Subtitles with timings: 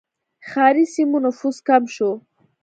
[0.49, 2.11] ښاري سیمو نفوس کم شو.